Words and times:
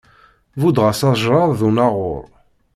Buddeɣ-as 0.59 1.01
ajṛad 1.11 1.51
d 1.57 1.61
unaɣur. 1.67 2.25